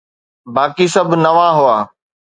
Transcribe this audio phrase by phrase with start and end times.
[0.55, 1.77] باقي سڀ نوان هئا.